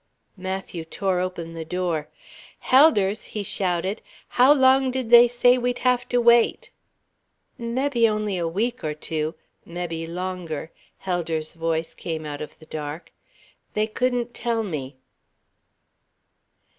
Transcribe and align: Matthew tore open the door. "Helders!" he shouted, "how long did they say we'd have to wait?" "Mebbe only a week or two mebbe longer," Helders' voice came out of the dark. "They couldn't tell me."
Matthew 0.37 0.83
tore 0.83 1.19
open 1.19 1.53
the 1.53 1.63
door. 1.63 2.07
"Helders!" 2.57 3.23
he 3.37 3.43
shouted, 3.43 4.01
"how 4.29 4.51
long 4.51 4.89
did 4.89 5.11
they 5.11 5.27
say 5.27 5.59
we'd 5.59 5.77
have 5.85 6.09
to 6.09 6.19
wait?" 6.19 6.71
"Mebbe 7.59 8.07
only 8.09 8.35
a 8.35 8.47
week 8.47 8.83
or 8.83 8.95
two 8.95 9.35
mebbe 9.63 10.09
longer," 10.09 10.71
Helders' 10.97 11.53
voice 11.53 11.93
came 11.93 12.25
out 12.25 12.41
of 12.41 12.57
the 12.57 12.65
dark. 12.65 13.13
"They 13.75 13.85
couldn't 13.85 14.33
tell 14.33 14.63
me." 14.63 14.95